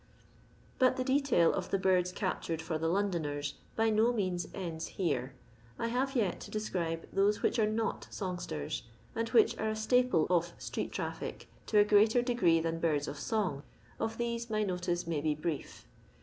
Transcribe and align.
But 0.79 0.95
the 0.97 1.03
detail 1.03 1.53
of 1.53 1.69
the 1.69 1.77
birds 1.77 2.11
captured 2.11 2.59
for 2.59 2.79
the 2.79 2.87
Londoners 2.87 3.53
by 3.75 3.91
no 3.91 4.11
means 4.11 4.47
ends 4.51 4.87
here. 4.97 5.35
I 5.77 5.89
have 5.89 6.15
yet 6.15 6.39
to 6.39 6.49
describe 6.49 7.07
those 7.13 7.43
which 7.43 7.59
are 7.59 7.69
not 7.69 8.07
songsters, 8.09 8.81
and 9.15 9.29
which 9.29 9.55
are 9.59 9.69
a 9.69 9.75
staple 9.75 10.25
of 10.31 10.53
street 10.57 10.91
traffic 10.91 11.49
to 11.67 11.77
a 11.77 11.83
greater 11.85 12.23
degree 12.23 12.59
than 12.59 12.79
birds 12.79 13.07
of 13.07 13.19
song. 13.19 13.61
Of 13.99 14.17
these 14.17 14.49
my 14.49 14.63
notice 14.63 15.05
may 15.05 15.21
be 15.21 15.35
brief. 15.35 15.85